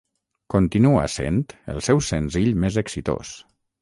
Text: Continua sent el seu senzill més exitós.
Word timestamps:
Continua 0.53 1.03
sent 1.15 1.37
el 1.75 1.83
seu 1.89 2.01
senzill 2.09 2.51
més 2.65 2.81
exitós. 2.87 3.35